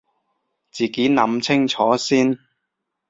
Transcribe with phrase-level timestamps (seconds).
[0.71, 2.39] 自己諗清楚先